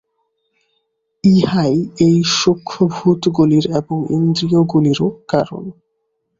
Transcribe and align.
ইহাই 1.23 1.73
এই 2.05 2.17
সূক্ষ্ম 2.37 2.79
ভূতগুলির 2.93 3.65
এবং 3.79 3.97
ইন্দ্রিয়গুলিরও 4.09 5.07
কারণ। 5.27 5.63